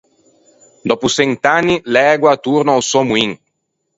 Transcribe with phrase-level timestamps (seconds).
[0.87, 3.31] Dòppo çent’anni l’ægua a torna a-o sò moin.